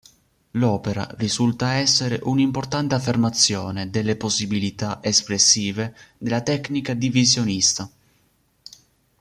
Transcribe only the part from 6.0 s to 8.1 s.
della tecnica divisionista.